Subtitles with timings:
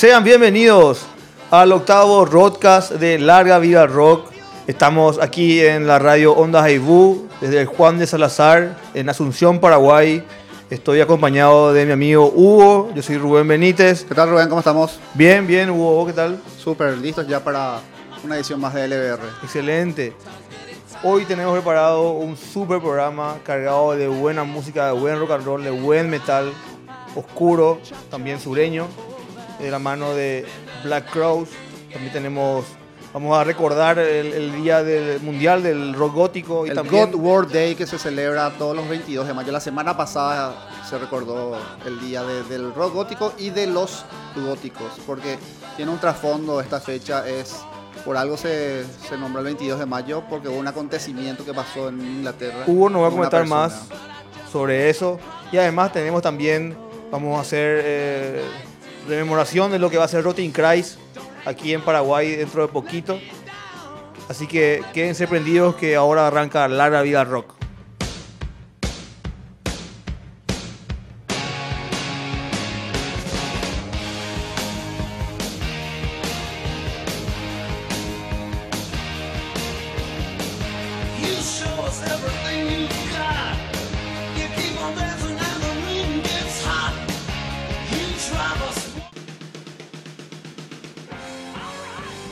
[0.00, 1.02] Sean bienvenidos
[1.50, 4.30] al octavo podcast de Larga Vida Rock.
[4.66, 10.24] Estamos aquí en la radio Onda Jaibú, desde el Juan de Salazar, en Asunción, Paraguay.
[10.70, 14.06] Estoy acompañado de mi amigo Hugo, yo soy Rubén Benítez.
[14.06, 14.48] ¿Qué tal Rubén?
[14.48, 14.98] ¿Cómo estamos?
[15.12, 16.40] Bien, bien, Hugo, ¿qué tal?
[16.56, 17.80] Súper, listos ya para
[18.24, 19.20] una edición más de LBR.
[19.42, 20.14] Excelente.
[21.02, 25.62] Hoy tenemos preparado un super programa cargado de buena música, de buen rock and roll,
[25.62, 26.50] de buen metal,
[27.14, 27.78] oscuro,
[28.10, 28.86] también sureño,
[29.60, 30.44] de la mano de
[30.84, 31.48] Black Crows.
[31.92, 32.64] También tenemos,
[33.12, 36.66] vamos a recordar el, el día del mundial del rock gótico.
[36.66, 39.50] Y el también, God War Day que se celebra todos los 22 de mayo.
[39.52, 44.04] La semana pasada se recordó el día de- del rock gótico y de los
[44.36, 45.38] góticos, porque
[45.76, 47.56] tiene un trasfondo esta fecha, es
[48.04, 51.88] por algo se, se nombró el 22 de mayo, porque hubo un acontecimiento que pasó
[51.88, 52.64] en Inglaterra.
[52.66, 53.60] Hugo nos va a comentar persona.
[53.62, 53.86] más
[54.50, 55.18] sobre eso.
[55.52, 56.76] Y además tenemos también,
[57.10, 58.42] vamos a hacer eh,
[59.08, 60.98] rememoración de lo que va a ser Rotting Christ
[61.44, 63.18] aquí en Paraguay dentro de poquito.
[64.28, 67.59] Así que quédense prendidos que ahora arranca Larga Vida Rock.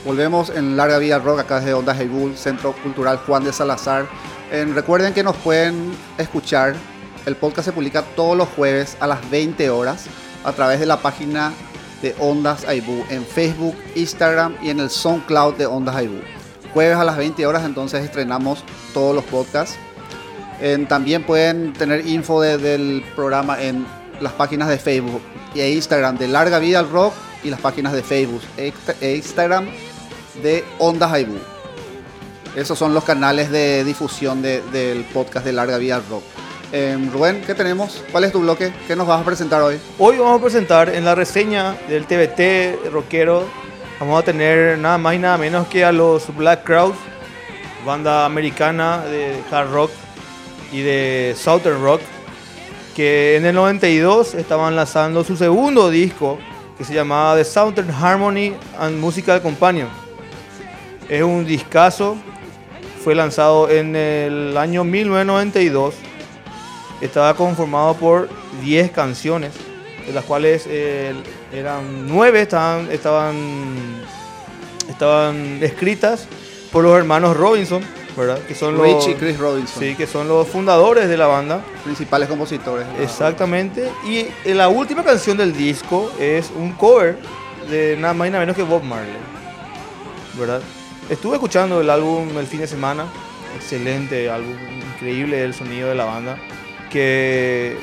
[0.08, 4.06] Volvemos en Larga Vida Rock, acá desde Onda Jaibul, Centro Cultural Juan de Salazar.
[4.50, 6.74] En- recuerden que nos pueden escuchar.
[7.26, 10.06] El podcast se publica todos los jueves a las 20 horas
[10.44, 11.52] a través de la página
[12.00, 16.20] de Ondas Aibú en Facebook, Instagram y en el SoundCloud de Ondas Aibú.
[16.72, 18.64] Jueves a las 20 horas entonces estrenamos
[18.94, 19.76] todos los podcasts.
[20.58, 23.84] En- también pueden tener info de- del programa en
[24.22, 25.20] las páginas de Facebook
[25.54, 27.12] e Instagram de Larga Vida al Rock
[27.44, 29.69] y las páginas de Facebook e Instagram
[30.42, 31.36] de Onda Jaibú.
[32.56, 36.22] Esos son los canales de difusión de- del podcast de Larga al Rock.
[36.72, 38.02] Em, Rubén, ¿qué tenemos?
[38.12, 38.72] ¿Cuál es tu bloque?
[38.86, 39.78] ¿Qué nos vas a presentar hoy?
[39.98, 43.44] Hoy vamos a presentar en la reseña del TBT rockero,
[44.00, 46.96] vamos a tener nada más y nada menos que a los Black Crowes,
[47.86, 49.90] banda americana de hard rock
[50.72, 52.00] y de southern rock,
[52.94, 56.38] que en el 92 estaban lanzando su segundo disco
[56.76, 59.88] que se llamaba The Southern Harmony and Musical Companion.
[61.08, 62.16] Es un discazo,
[63.02, 65.94] fue lanzado en el año 1992
[67.00, 68.28] estaba conformado por
[68.62, 69.52] 10 canciones,
[70.06, 71.14] de las cuales eh,
[71.52, 73.36] eran 9 estaban, estaban,
[74.88, 76.26] estaban escritas
[76.72, 77.82] por los hermanos Robinson,
[78.16, 78.38] ¿verdad?
[78.46, 81.62] Que son los, y Chris Robinson, sí, que son los fundadores de la banda.
[81.84, 82.86] principales compositores.
[83.00, 83.88] Exactamente.
[84.06, 87.16] Y eh, la última canción del disco es un cover
[87.70, 89.12] de nada más y nada menos que Bob Marley.
[90.38, 90.60] ¿Verdad?
[91.08, 93.06] Estuve escuchando el álbum el fin de semana.
[93.56, 94.54] Excelente álbum,
[94.94, 96.36] increíble el sonido de la banda.
[96.91, 97.78] Que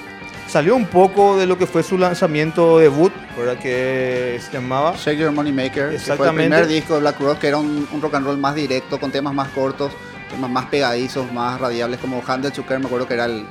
[0.47, 3.58] salió un poco de lo que fue su lanzamiento debut, ¿verdad?
[3.58, 6.44] Que se llamaba Shake Your Money Maker, que fue el Exactamente.
[6.44, 9.12] primer disco de Black Rock, que era un, un rock and roll más directo, con
[9.12, 9.92] temas más cortos,
[10.30, 13.46] temas más pegadizos, más radiables, como to Care, me acuerdo que era el,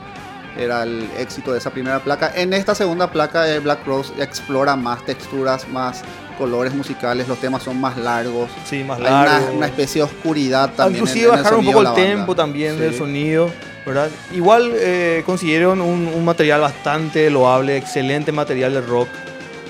[0.57, 2.33] era el éxito de esa primera placa.
[2.35, 6.03] En esta segunda placa, eh, Black Rose explora más texturas, más
[6.39, 8.51] colores musicales, los temas son más largos.
[8.65, 11.01] sí, más Hay una, especie de oscuridad también.
[11.03, 13.51] Inclusive en- en el bajaron un poco el tempo también del sonido,
[13.87, 14.09] ¿verdad?
[14.33, 19.09] Igual eh, consiguieron un, un material bastante loable, excelente material de rock.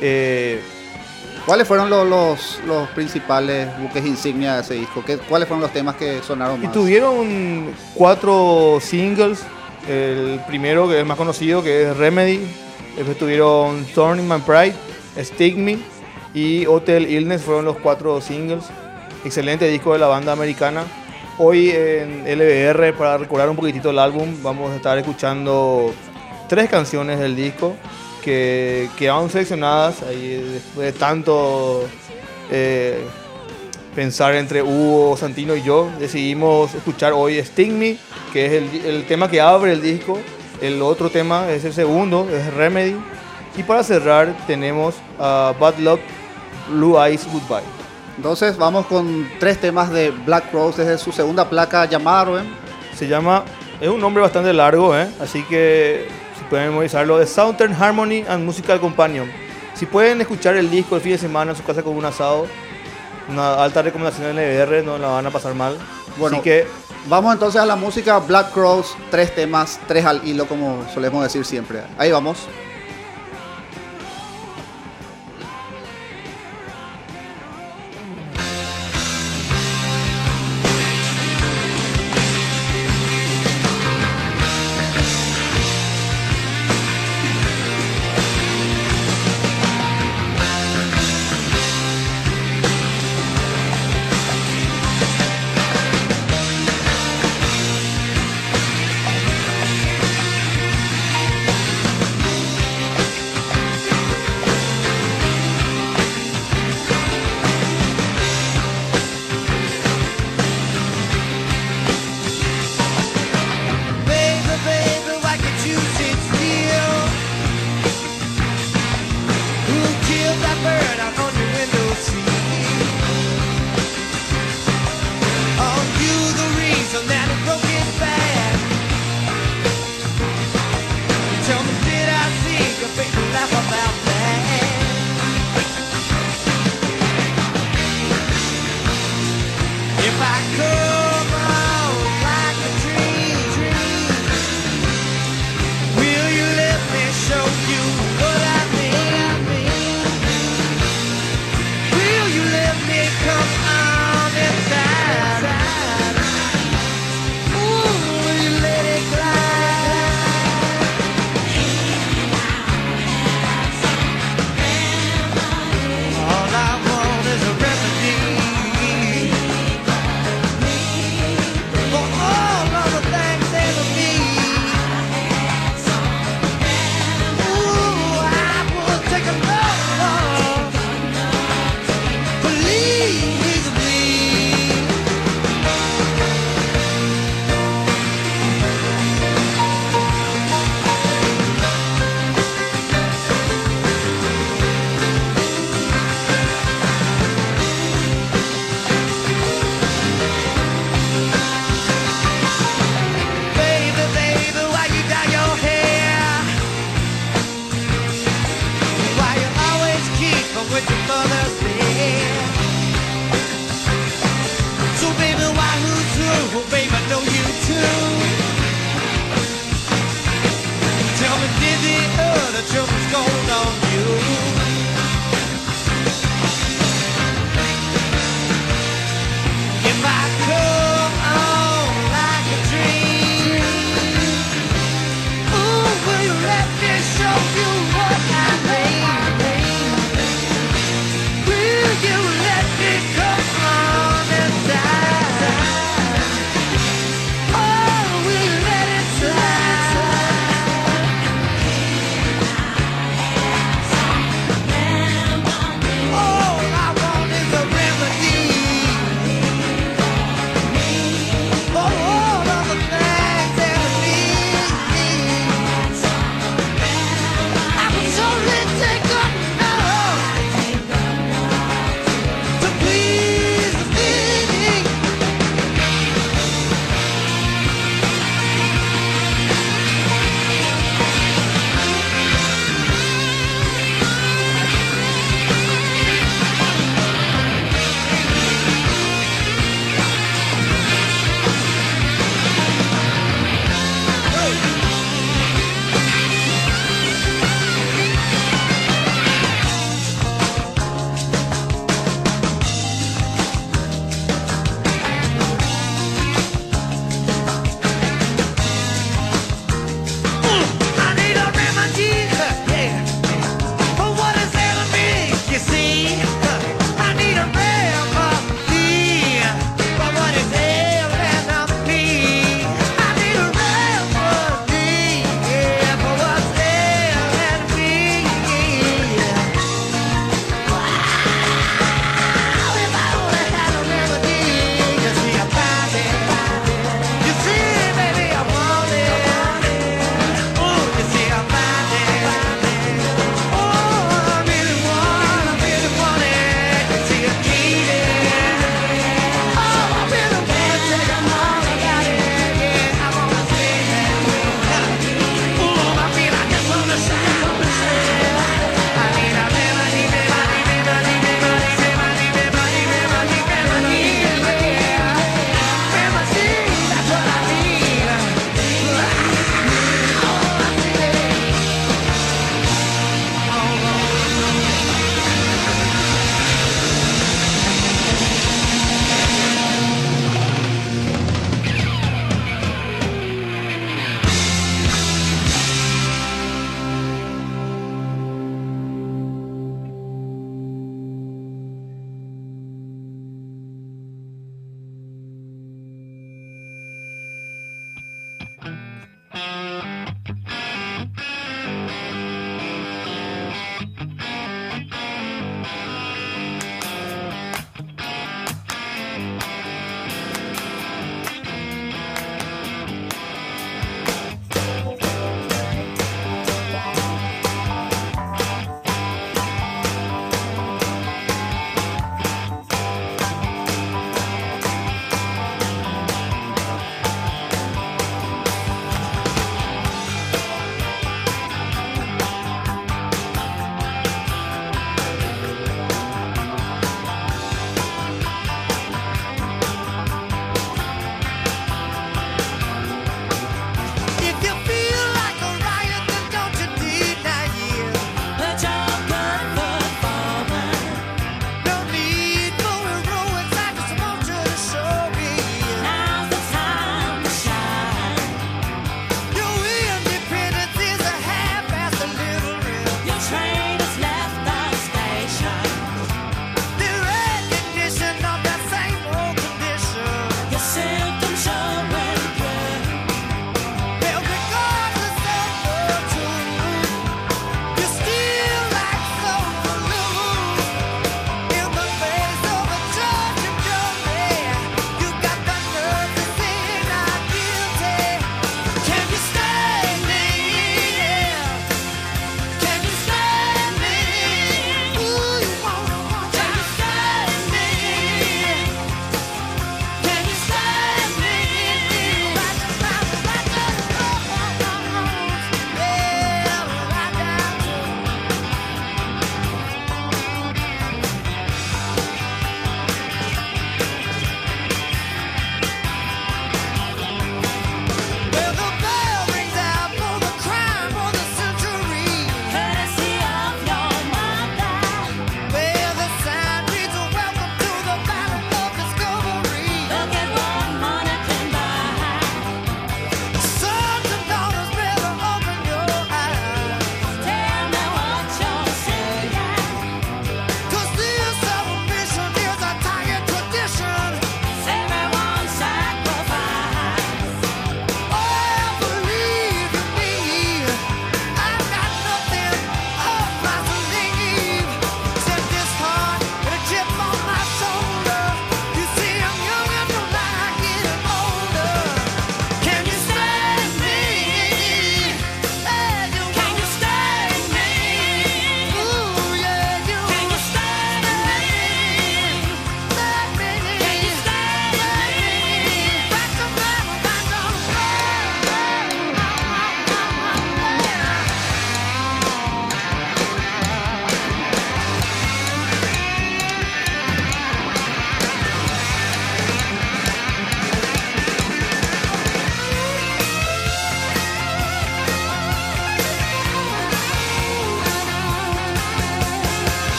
[0.00, 0.60] Eh,
[1.46, 5.02] ¿Cuáles fueron los, los, los principales buques insignia de ese disco?
[5.04, 6.72] ¿Qué, ¿Cuáles fueron los temas que sonaron y más?
[6.72, 9.40] tuvieron cuatro singles.
[9.88, 12.40] El primero, que es el más conocido, que es Remedy.
[12.96, 14.74] Después tuvieron Thorn in My Pride,
[15.18, 15.78] Stick Me
[16.34, 17.42] y Hotel Illness.
[17.42, 18.64] Fueron los cuatro singles.
[19.24, 20.84] Excelente disco de la banda americana.
[21.38, 25.92] Hoy en LBR, para recordar un poquitito el álbum, vamos a estar escuchando
[26.48, 27.74] tres canciones del disco
[28.22, 31.84] que quedaron seleccionadas ahí después de tanto
[32.50, 33.04] eh,
[33.94, 35.90] pensar entre Hugo, Santino y yo.
[35.98, 37.98] Decidimos escuchar hoy Sting Me,
[38.32, 40.18] que es el, el tema que abre el disco.
[40.60, 42.96] El otro tema es el segundo, es Remedy.
[43.56, 46.00] Y para cerrar tenemos a Bad Luck,
[46.68, 47.66] Blue Eyes Goodbye.
[48.16, 52.44] Entonces vamos con tres temas de Black Rose desde su segunda placa llamada.
[52.94, 53.44] Se llama,
[53.80, 55.08] es un nombre bastante largo, ¿eh?
[55.20, 56.06] así que
[56.38, 59.30] si pueden memorizarlo, The Southern Harmony and Musical Companion.
[59.74, 62.46] Si pueden escuchar el disco el fin de semana en su casa con un asado,
[63.28, 65.78] una alta recomendación en LBR, no la van a pasar mal.
[66.18, 66.66] Bueno, así que
[67.08, 71.44] Vamos entonces a la música Black Rose, tres temas, tres al hilo como solemos decir
[71.44, 71.82] siempre.
[71.98, 72.46] Ahí vamos.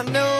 [0.00, 0.39] I know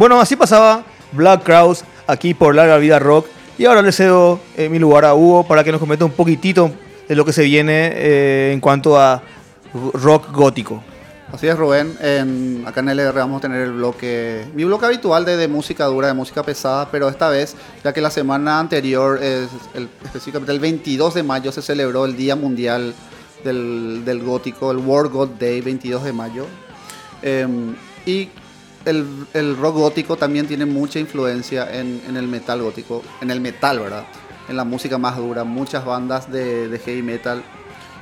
[0.00, 0.82] Bueno, así pasaba
[1.12, 3.26] Black Crowes aquí por Larga Vida Rock.
[3.58, 6.70] Y ahora le cedo eh, mi lugar a Hugo para que nos comente un poquitito
[7.06, 9.20] de lo que se viene eh, en cuanto a
[9.92, 10.82] rock gótico.
[11.30, 11.98] Así es, Rubén.
[12.00, 16.06] En, acá en LR vamos a tener el bloque, mi bloque habitual de, música dura,
[16.06, 20.60] de música pesada, pero esta vez, ya que la semana anterior, es el- específicamente el
[20.60, 22.94] 22 de mayo, se celebró el Día Mundial
[23.44, 26.46] del, del Gótico, el World God Day, 22 de mayo.
[27.20, 27.74] Em,
[28.06, 28.30] y
[28.84, 33.40] el, el rock gótico también tiene mucha influencia en, en el metal gótico, en el
[33.40, 34.04] metal, ¿verdad?
[34.48, 35.44] En la música más dura.
[35.44, 37.42] Muchas bandas de, de heavy metal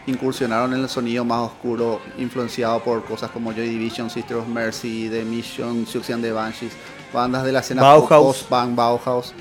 [0.06, 5.08] incursionaron en el sonido más oscuro, influenciado por cosas como Joy Division, Sister of Mercy,
[5.10, 6.72] The Mission, Siouxsie and the Banshees,
[7.12, 9.34] bandas de la escena post-punk, Bauhaus,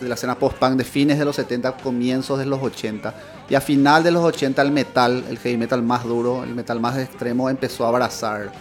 [0.00, 3.14] de la escena post-punk de fines de los 70, comienzos de los 80.
[3.48, 6.78] Y a final de los 80 el metal, el heavy metal más duro, el metal
[6.80, 8.52] más extremo, empezó a abrazar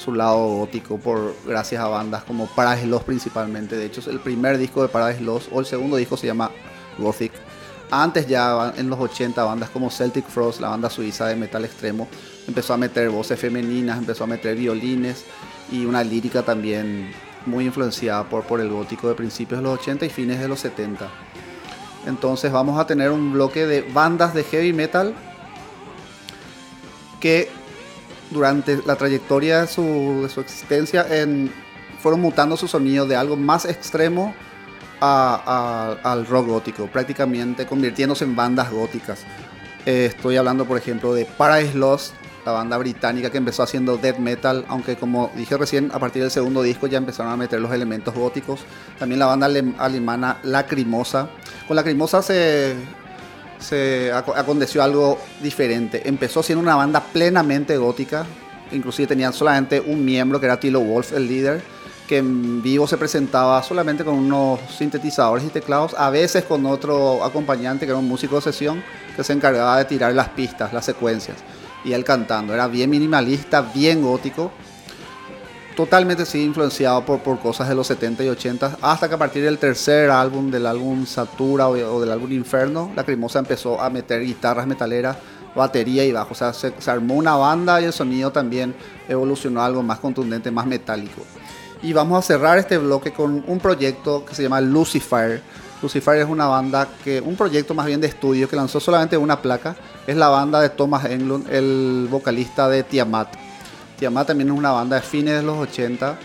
[0.00, 3.76] su lado gótico por gracias a bandas como Paradise Lost principalmente.
[3.76, 6.50] De hecho, el primer disco de Paradise Lost o el segundo disco se llama
[6.98, 7.32] Gothic.
[7.90, 12.08] Antes ya en los 80 bandas como Celtic Frost, la banda suiza de metal extremo,
[12.46, 15.24] empezó a meter voces femeninas, empezó a meter violines
[15.70, 17.10] y una lírica también
[17.46, 20.60] muy influenciada por, por el gótico de principios de los 80 y fines de los
[20.60, 21.08] 70.
[22.06, 25.14] Entonces vamos a tener un bloque de bandas de heavy metal
[27.20, 27.50] que
[28.30, 31.52] durante la trayectoria de su, de su existencia en-
[32.00, 34.34] fueron mutando su sonido de algo más extremo
[35.00, 39.20] al rock gótico, prácticamente convirtiéndose en bandas góticas.
[39.86, 42.14] Eh, estoy hablando, por ejemplo, de Paradise Lost,
[42.44, 46.30] la banda británica que empezó haciendo death metal, aunque como dije recién, a partir del
[46.30, 48.60] segundo disco ya empezaron a meter los elementos góticos.
[48.98, 51.28] También la banda alem- alemana Lacrimosa.
[51.66, 52.74] Con Lacrimosa se,
[53.60, 56.02] se aco- aconteció algo diferente.
[56.08, 58.26] Empezó siendo una banda plenamente gótica,
[58.72, 61.62] inclusive tenían solamente un miembro que era Tilo Wolf, el líder,
[62.08, 67.22] que en vivo se presentaba solamente con unos sintetizadores y teclados, a veces con otro
[67.24, 68.82] acompañante que era un músico de sesión
[69.14, 71.36] que se encargaba de tirar las pistas, las secuencias,
[71.84, 72.52] y él cantando.
[72.52, 74.50] Era bien minimalista, bien gótico,
[75.76, 79.42] totalmente sí influenciado por, por cosas de los 70 y 80, hasta que a partir
[79.44, 84.22] del tercer álbum, del álbum Satura o, del álbum Inferno, la Crimosa empezó a meter
[84.22, 85.16] guitarras metaleras,
[85.54, 86.32] batería y bajo.
[86.32, 88.74] O sea, se, se armó una banda y el sonido también
[89.08, 91.22] evolucionó a algo más contundente, más metálico.
[91.82, 95.40] Y vamos a cerrar este bloque con un proyecto que se llama Lucifer.
[95.82, 99.40] Lucifer es una banda que, un proyecto más bien de estudio que lanzó solamente una
[99.40, 99.76] placa.
[100.06, 103.49] Es la banda de Thomas Englund, el vocalista de Tiamat.
[104.00, 106.18] Tiamat también es una banda de fines de los 80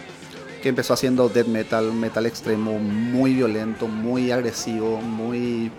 [0.63, 5.69] que empezó haciendo death metal, metal extremo, muy violento, muy agresivo, muy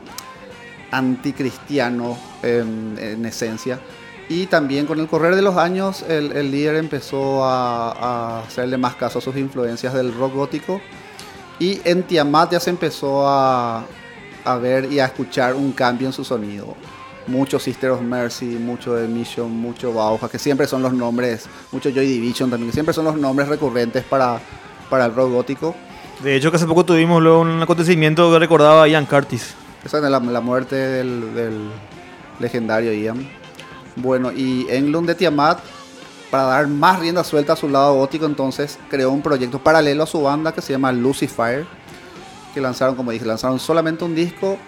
[0.91, 3.81] anticristiano en, en esencia.
[4.29, 9.19] Y también con el correr de los años el, líder empezó a, hacerle más caso
[9.19, 10.83] a sus influencias del rock gótico.
[11.59, 13.87] Y en Tiamat ya se empezó a
[14.61, 16.77] ver y a escuchar un cambio en su sonido.
[17.27, 21.91] Mucho Sister of Mercy, mucho The Mission, mucho Bauhaus, que siempre son los nombres, mucho
[21.91, 24.41] Joy Division también, que siempre son los nombres recurrentes para,
[24.89, 25.75] para el rock gótico.
[26.23, 29.55] De hecho, que hace poco tuvimos luego un acontecimiento que recordaba a Ian Curtis.
[29.85, 31.71] Esa es la, la muerte del, del
[32.39, 33.29] legendario Ian.
[33.97, 35.59] Bueno, y Englund de Tiamat,
[36.31, 40.07] para dar más rienda suelta a su lado gótico, entonces creó un proyecto paralelo a
[40.07, 41.67] su banda que se llama Lucifer,
[42.55, 44.59] que lanzaron, como dije, lanzaron solamente un disco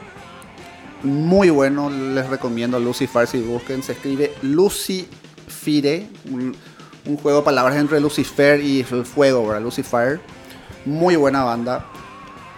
[1.03, 1.91] muy bueno.
[1.91, 3.83] Les recomiendo Lucifer si busquen.
[3.83, 6.55] Se escribe Lucifire, un,
[7.07, 9.63] un juego de palabras entre Lucifer y el fuego, ¿verdad?
[9.63, 10.21] Lucifer.
[10.85, 11.87] Muy buena banda.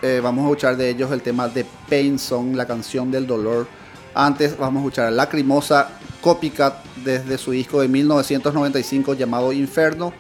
[0.02, 3.66] Eh, vamos a escuchar de ellos el tema de Pain Song, la canción del dolor.
[4.14, 5.90] Antes vamos a escuchar a Lacrimosa
[6.22, 10.12] Copycat desde su disco de 1995 llamado Inferno.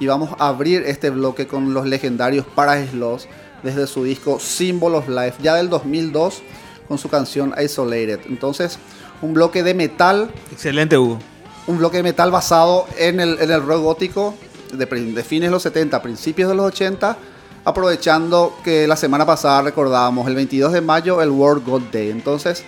[0.00, 2.46] Y vamos a abrir este bloque con los legendarios
[2.94, 3.28] Lost
[3.62, 6.42] desde su disco Symbol of Life, ya del 2002,
[6.88, 8.20] con su canción Isolated.
[8.26, 8.78] Entonces,
[9.22, 11.18] un bloque de metal Excelente, Hugo.
[11.66, 14.34] un bloque de metal basado en el, en el rock gótico
[14.72, 14.86] de,
[15.22, 17.16] fines de los 70, principios de los 80,
[17.64, 22.10] aprovechando que la semana pasada recordábamos el 22 de mayo el World God Day.
[22.10, 22.64] Entonces,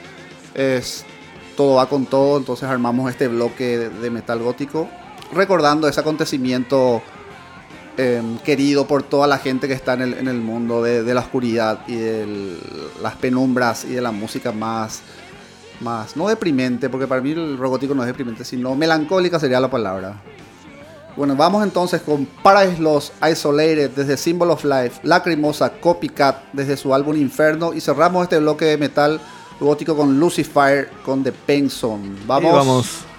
[0.55, 1.05] es,
[1.57, 4.89] todo va con todo, entonces armamos este bloque de, de metal gótico,
[5.33, 7.03] recordando ese acontecimiento
[7.97, 11.15] eh, querido por toda la gente que está en el, en el mundo de, de
[11.15, 12.59] la oscuridad y de
[13.03, 15.03] las penumbras y de la música más
[15.81, 19.71] más, no deprimente, porque para mí el robótico no es deprimente, sino melancólica sería la
[19.71, 20.23] palabra.
[21.17, 26.93] Bueno, vamos entonces con Paradise Lost, Isolated desde Symbol of Life, Lacrimosa, Copycat desde su
[26.93, 29.21] álbum Inferno y cerramos este bloque de metal
[29.59, 32.17] gótico con Lucifer con The Pain Zone.
[32.27, 32.53] Vamos.
[32.53, 33.16] Vamos.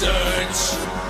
[0.00, 1.09] Search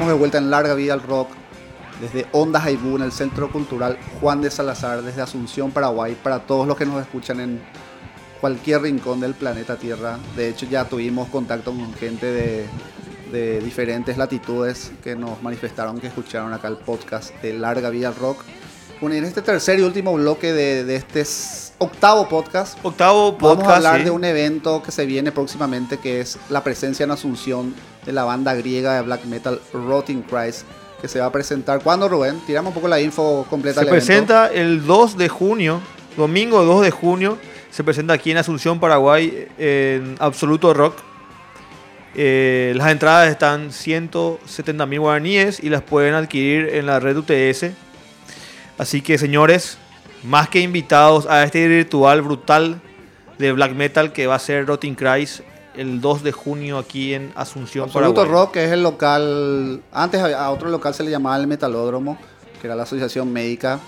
[0.00, 1.28] Estamos de vuelta en Larga Vida al Rock
[2.00, 6.66] desde Ondas Aibú en el Centro Cultural Juan de Salazar, desde Asunción, Paraguay, para todos
[6.66, 7.60] los que nos escuchan en
[8.40, 10.18] cualquier rincón del planeta Tierra.
[10.36, 12.66] De hecho, ya tuvimos contacto con gente de,
[13.30, 18.14] de diferentes latitudes que nos manifestaron que escucharon acá el podcast de Larga Vida al
[18.14, 18.42] Rock.
[19.02, 21.26] Bueno, y en este tercer y último bloque de, de este
[21.76, 23.58] octavo podcast, Octavo podcast.
[23.58, 24.04] Vamos a hablar sí.
[24.04, 27.74] de un evento que se viene próximamente, que es la presencia en Asunción
[28.04, 30.64] de la banda griega de black metal Rotting Christ,
[31.00, 31.82] que se va a presentar.
[31.82, 32.40] ¿Cuándo, Rubén?
[32.46, 34.06] Tiramos un poco la info completa Se del evento.
[34.06, 35.80] presenta el 2 de junio,
[36.16, 37.38] domingo 2 de junio.
[37.70, 40.96] Se presenta aquí en Asunción, Paraguay, en Absoluto Rock.
[42.16, 47.72] Eh, las entradas están 170 mil guaraníes y las pueden adquirir en la red UTS.
[48.78, 49.78] Así que, señores,
[50.24, 52.80] más que invitados a este ritual brutal
[53.38, 55.40] de black metal que va a ser Rotting Christ
[55.76, 58.42] el 2 de junio aquí en Asunción, Absoluto Paraguay.
[58.44, 59.82] Rock, que es el local.
[59.92, 62.18] Antes a otro local se le llamaba el Metalódromo,
[62.60, 63.78] que era la asociación médica.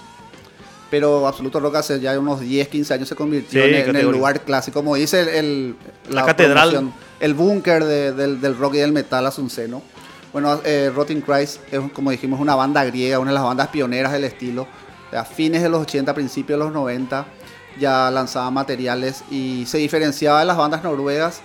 [0.90, 4.10] Pero Absoluto Rock hace ya unos 10, 15 años se convirtió Sí, en, en el
[4.10, 4.80] lugar clásico.
[4.80, 5.76] Como dice el, el-
[6.10, 6.68] La catedral.
[6.70, 9.82] promoción, el búnker de- del, del rock y del metal asunceno.
[10.34, 14.12] Bueno, eh, Rotting Christ es, como dijimos, una banda griega, una de las bandas pioneras
[14.12, 14.66] del estilo.
[15.12, 17.26] A fines de los 80, principios de los 90,
[17.80, 21.40] ya lanzaba materiales y se diferenciaba de las bandas noruegas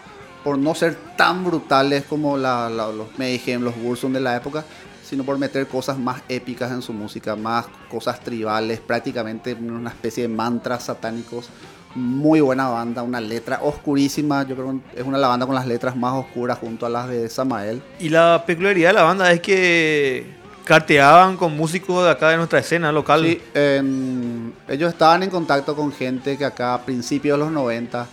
[0.48, 4.64] por no ser tan brutales como la- la- los Mayhem, los Bursum de la época,
[5.04, 10.24] sino por meter cosas más épicas en su música, más cosas tribales, prácticamente una especie
[10.24, 11.50] de mantras satánicos.
[11.96, 15.56] Muy buena banda, una letra oscurísima, yo creo que es una de las bandas con
[15.56, 17.82] las letras más oscuras junto a las de Samael.
[18.00, 20.34] Y la peculiaridad de la banda es que
[20.64, 23.22] carteaban con músicos de acá de nuestra escena local.
[23.26, 28.08] Sí, en- ellos estaban en contacto con gente que acá a principios de los 90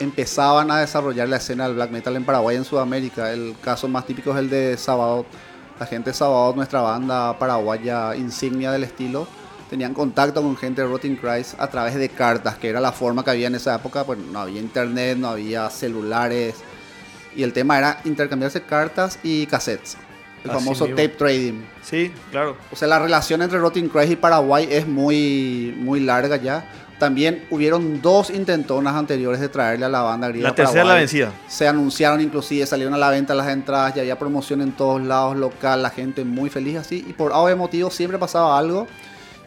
[0.00, 3.32] empezaban a desarrollar la escena del black metal en Paraguay y en Sudamérica.
[3.32, 5.26] El caso más típico es el de Sabadot.
[5.78, 9.26] La gente de Sabadot, nuestra banda paraguaya insignia del estilo,
[9.68, 13.22] tenían contacto con gente de Rotting Christ a través de cartas, que era la forma
[13.22, 14.04] que había en esa época.
[14.04, 16.56] Pues no había internet, no había celulares.
[17.36, 19.96] Y el tema era intercambiarse cartas y cassettes.
[20.42, 20.96] El Así famoso mismo.
[20.96, 21.62] tape trading.
[21.82, 22.56] Sí, claro.
[22.72, 26.64] O sea, la relación entre Rotting Christ y Paraguay es muy, muy larga ya.
[27.00, 30.50] También hubieron dos intentonas anteriores de traerle a la banda griega.
[30.50, 31.32] La tercera la vencida.
[31.48, 35.34] Se anunciaron inclusive, salieron a la venta las entradas, ya había promoción en todos lados,
[35.34, 37.02] local, la gente muy feliz así.
[37.08, 38.86] Y por obvio motivo siempre pasaba algo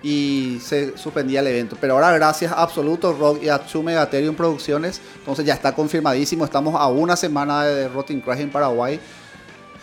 [0.02, 1.78] y se suspendía el evento.
[1.80, 6.46] Pero ahora gracias a Absoluto Rock y a Megatherium Producciones, entonces ya está confirmadísimo.
[6.46, 9.00] Estamos a una semana de Rotting Christ en Paraguay.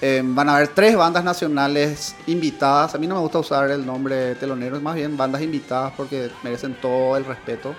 [0.02, 2.94] Eh, van a haber tres bandas nacionales invitadas.
[2.94, 6.74] A mí no me gusta usar el nombre telonero, más bien bandas invitadas porque merecen
[6.80, 7.74] todo el respeto.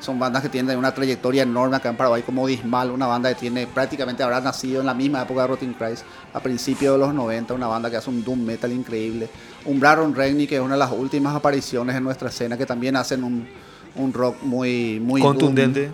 [0.00, 3.36] Son bandas que tienen una trayectoria enorme acá en Paraguay, como Dismal, una banda que
[3.36, 6.02] tiene prácticamente habrá nacido en la misma época de Rotting Christ,
[6.34, 9.30] a principios de los 90, una banda que hace un doom metal increíble.
[9.64, 13.22] Umbraron Regni, que es una de las últimas apariciones en nuestra escena, que también hacen
[13.22, 13.46] un,
[13.94, 15.92] un rock muy, muy doom, Contundente.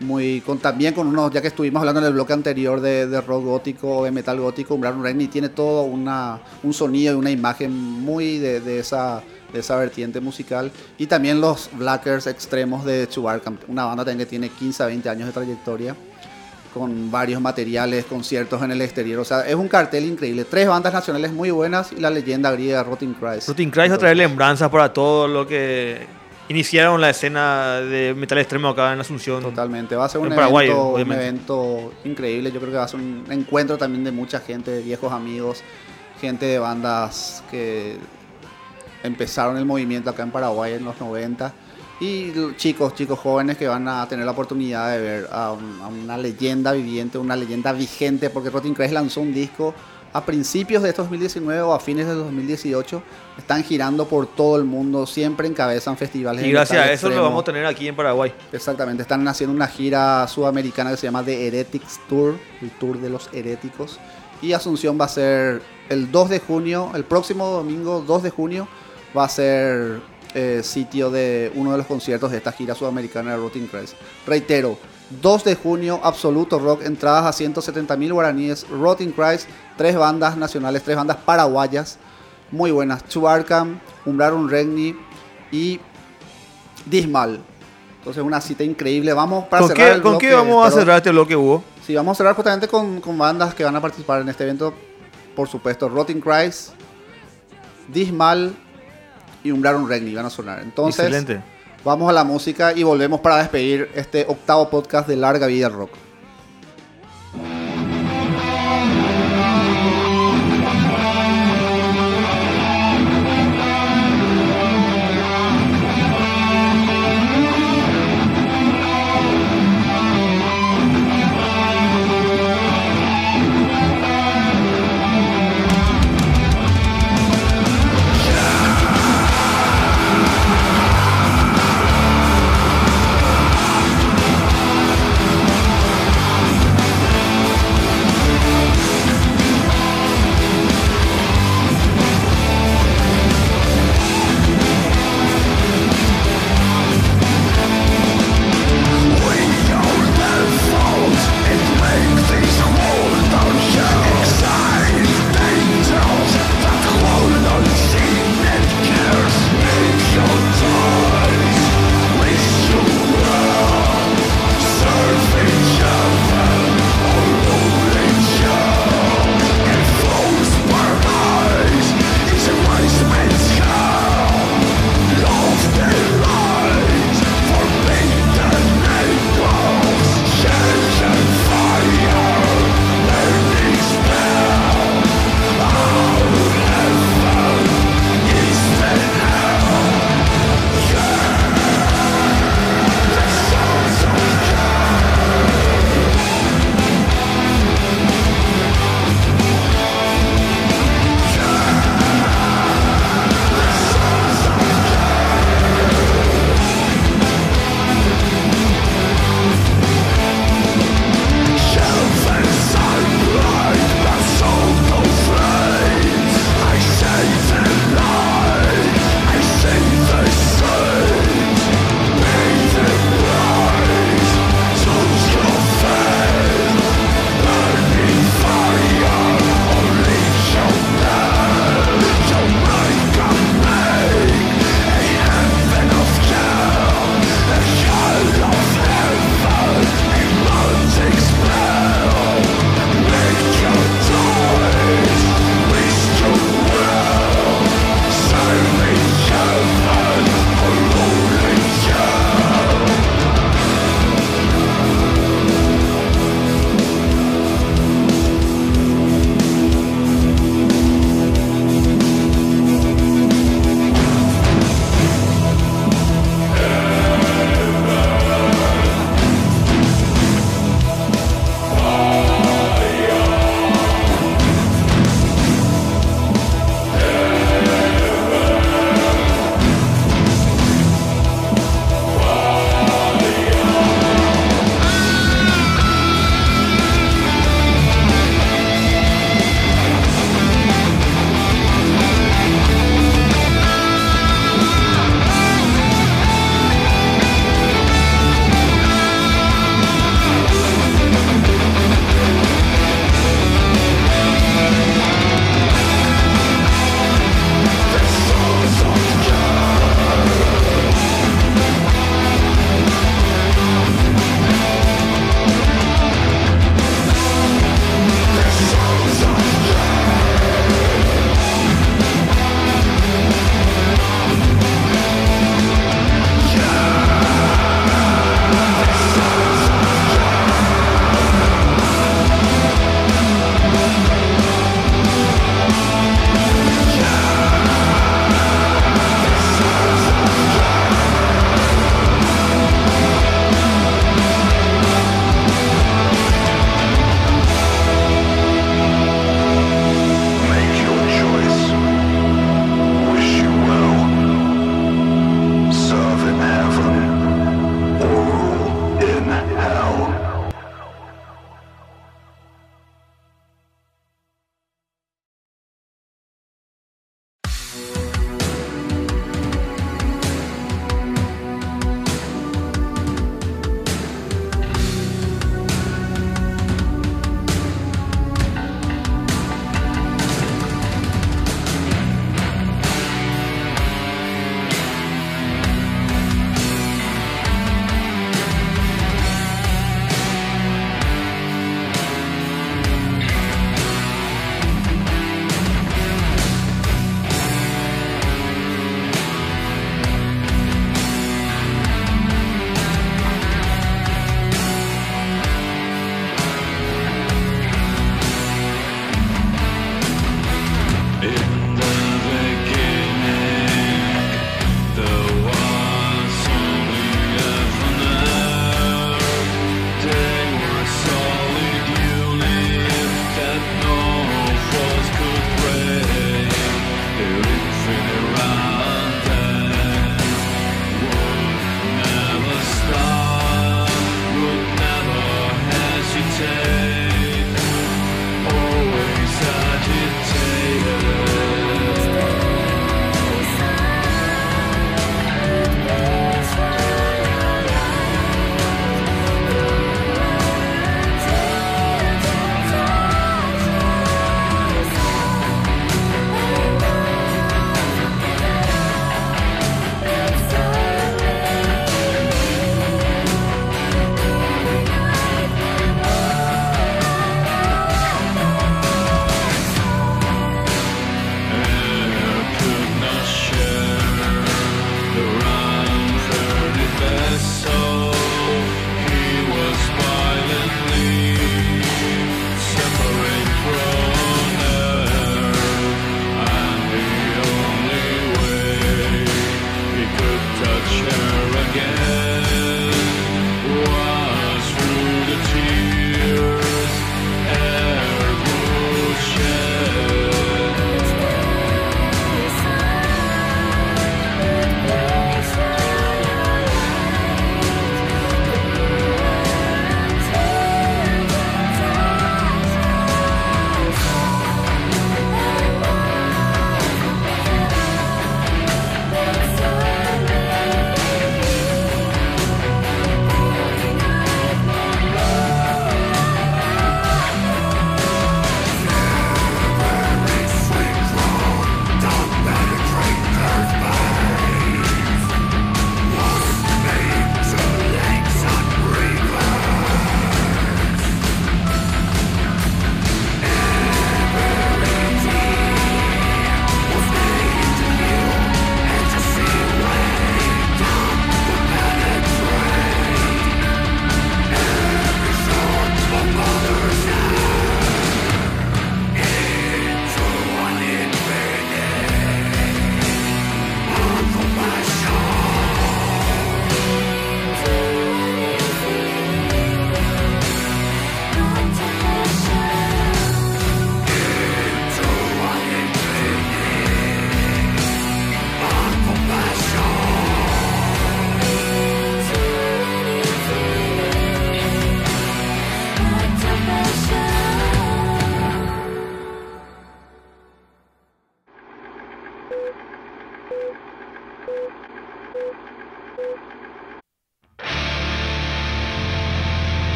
[0.00, 3.20] Muy con también con unos ya que estuvimos hablando en el bloque anterior de, de
[3.20, 7.72] rock gótico de metal gótico Umbraron Regni tiene todo una, un sonido y una imagen
[7.72, 9.22] muy de, de esa
[9.52, 14.26] de esa vertiente musical y también los Blackers extremos de Chubarcamp una banda también que
[14.26, 15.96] tiene 15 a 20 años de trayectoria
[16.76, 19.18] con varios materiales, conciertos en el exterior.
[19.20, 20.44] O sea, es un cartel increíble.
[20.44, 23.48] Tres bandas nacionales muy buenas y la leyenda griega Rotting Christ.
[23.48, 26.06] Rotting Christ va a traer lembranzas para todo lo que
[26.48, 29.42] iniciaron la escena de metal extremo acá en Asunción.
[29.42, 31.26] Totalmente, va a ser un, Paraguay, evento, un obviamente.
[31.28, 32.52] evento increíble.
[32.52, 35.62] Yo creo que va a ser un encuentro también de mucha gente, de viejos amigos,
[36.20, 37.96] gente de bandas que
[39.02, 41.52] empezaron el movimiento acá en Paraguay en los 90
[42.00, 45.86] y chicos, chicos jóvenes que van a tener la oportunidad de ver a, un- a
[45.86, 49.74] una leyenda viviente, una leyenda vigente, porque Rotting Christ lanzó un disco
[50.12, 53.02] a principios de este 2019 o a fines de 2018.
[53.38, 56.44] Están girando por todo el mundo, siempre encabezan festivales.
[56.44, 58.32] Y gracias a eso lo vamos a tener aquí en Paraguay.
[58.52, 63.10] Exactamente, están haciendo una gira sudamericana que se llama The Heretics Tour, el Tour de
[63.10, 63.98] los Heréticos.
[64.42, 68.68] Y Asunción va a ser el 2 de junio, el próximo domingo 2 de junio,
[69.16, 70.00] va a ser
[70.34, 73.94] eh, sitio de uno de los conciertos de esta gira sudamericana de Rotting Christ.
[74.26, 74.78] Reitero,
[75.10, 80.82] 2 de junio, Absoluto Rock, entradas a 170 mil guaraníes, Rotting Christ, tres bandas nacionales,
[80.82, 81.98] tres bandas paraguayas,
[82.50, 84.96] muy buenas, Chubarcam, Umbraron Regni
[85.52, 85.80] y
[86.84, 87.40] Dismal.
[87.98, 89.12] Entonces una cita increíble.
[89.12, 91.64] Vamos para ¿Con cerrar qué, el con bloque, qué vamos a cerrar este bloque, Hugo?
[91.84, 94.72] Sí, vamos a cerrar justamente con, con bandas que van a participar en este evento.
[95.34, 96.70] Por supuesto, Rotting Christ,
[97.88, 98.54] Dismal
[99.42, 100.62] y Umbraron Regni van a sonar.
[100.62, 101.42] Entonces, Excelente.
[101.86, 106.05] Vamos a la música y volvemos para despedir este octavo podcast de Larga Vida Rock.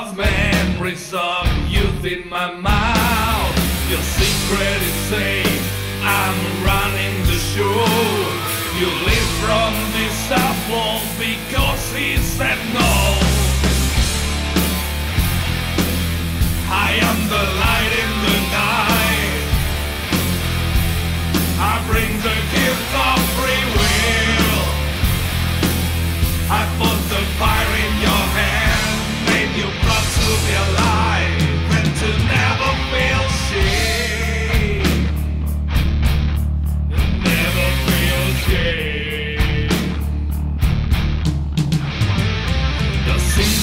[0.00, 3.54] Of memories of youth in my mouth.
[3.90, 5.64] Your secret is safe.
[6.02, 7.84] I'm running the show.
[8.80, 12.92] You live from this apple because he said no.
[16.72, 19.40] I am the light in the night.
[21.60, 24.60] I bring the gift of free will.
[26.58, 28.59] I put the fire in your hand,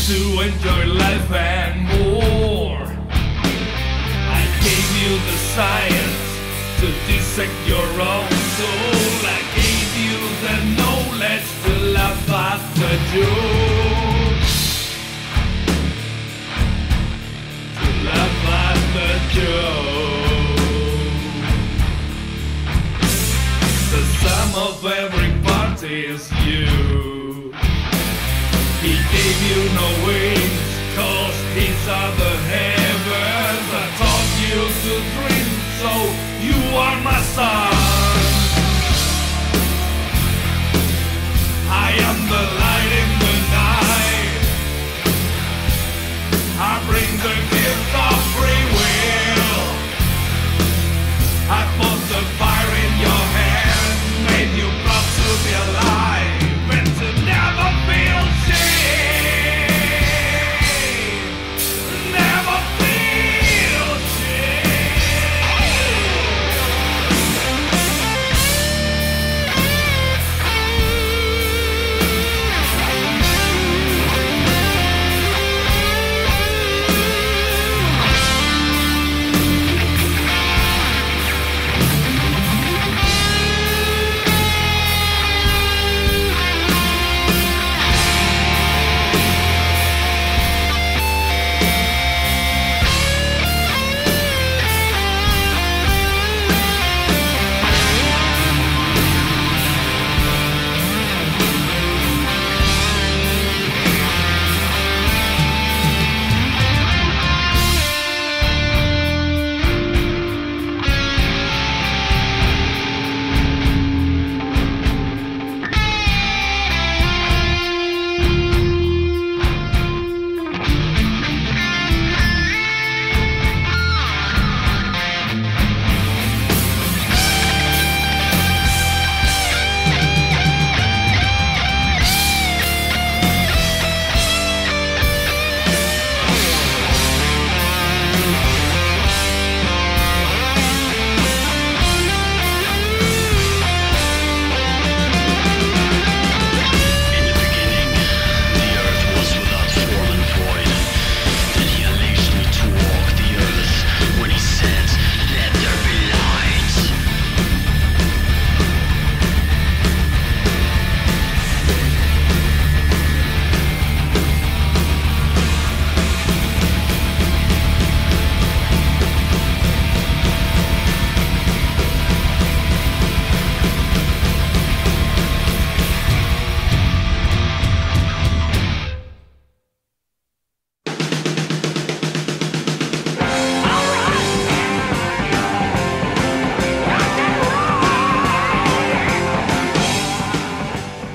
[0.07, 2.79] to enjoy life and more.
[4.39, 6.23] I gave you the science
[6.79, 9.09] to dissect your own soul.
[9.27, 14.06] I gave you the knowledge to laugh at the joke.
[23.91, 26.65] The sum of every part is you.
[28.81, 33.67] He gave you no wings, cause these are the heavens.
[33.73, 35.49] I taught you to dream,
[35.81, 35.91] so
[36.47, 37.73] you are my son.
[41.69, 44.41] I am the light in the night.
[46.59, 48.86] I bring the gift of free will.
[51.49, 51.96] I fall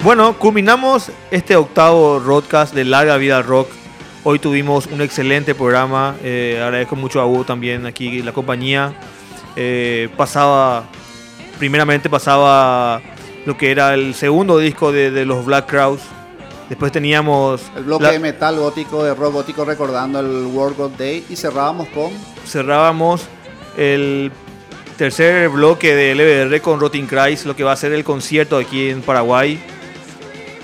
[0.03, 3.69] Bueno, culminamos este octavo roadcast de Larga Vida Rock.
[4.25, 6.17] Hoy tuvimos un excelente programa.
[6.23, 8.95] eh, agradezco mucho a Hugo también aquí la compañía.
[9.55, 10.85] Eh, pasaba,
[11.59, 13.01] primeramente pasaba
[13.47, 16.01] lo que era el segundo disco de, de los Black Crowes.
[16.69, 20.91] Después teníamos El bloque la- de metal gótico, de rock gótico recordando el World God
[20.99, 22.11] Day y cerrábamos con
[22.47, 23.23] cerrábamos
[23.77, 24.33] el
[24.97, 28.89] tercer bloque de LBR con Rotting Christ, lo que va a ser el concierto aquí
[28.89, 29.61] en Paraguay.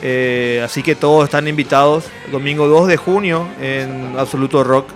[0.03, 4.87] Eh, así que todos están invitados el domingo 2 de junio en Absoluto Rock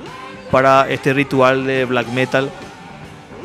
[0.50, 2.50] para este ritual de black metal.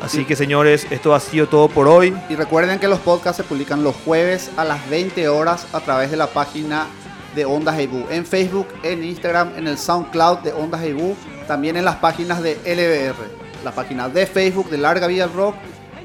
[0.00, 2.16] Así que señores, esto ha sido todo por hoy.
[2.28, 6.10] Y recuerden que los podcasts se publican los jueves a las 20 horas a través
[6.10, 6.86] de la página
[7.34, 8.04] de Ondas Ebu.
[8.10, 11.16] En Facebook, en Instagram, en el SoundCloud de Ondas Ebu.
[11.48, 13.16] También en las páginas de LBR.
[13.64, 15.56] La página de Facebook de Larga Vida Rock.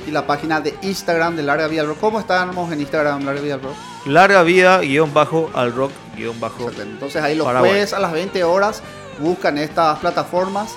[0.07, 1.99] Y la página de Instagram de Larga Vida al Rock.
[1.99, 3.75] ¿Cómo estamos en Instagram, Larga Vida al Rock?
[4.05, 6.69] Larga vida, guion bajo, al rock, guion bajo.
[6.69, 7.71] Entonces ahí los Paraguay.
[7.71, 8.83] jueves a las 20 horas
[9.19, 10.75] buscan estas plataformas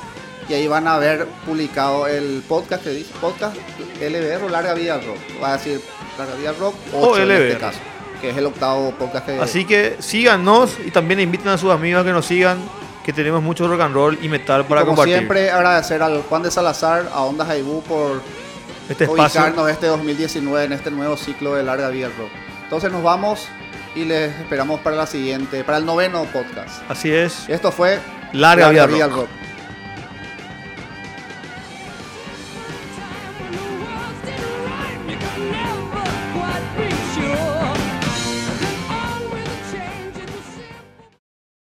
[0.48, 3.56] y ahí van a ver publicado el podcast que dice podcast
[4.00, 5.18] LBR o Larga Vida al Rock.
[5.42, 5.80] Va a decir
[6.18, 7.58] Larga Vida al Rock O 8 en este LBR.
[7.60, 7.78] caso,
[8.20, 12.02] que es el octavo podcast que Así que síganos y también inviten a sus amigos
[12.02, 12.58] a que nos sigan,
[13.04, 15.16] que tenemos mucho rock and roll y metal para como compartir.
[15.16, 18.20] siempre agradecer al Juan de Salazar, a Ondas Aibú por
[18.88, 19.40] este espacio.
[19.40, 22.30] ubicarnos este 2019 en este nuevo ciclo de Larga Vida Rock.
[22.64, 23.48] Entonces nos vamos
[23.94, 26.82] y les esperamos para la siguiente, para el noveno podcast.
[26.88, 27.48] Así es.
[27.48, 27.98] Esto fue
[28.32, 29.20] Larga Vida al al Rock.
[29.20, 29.45] Rock.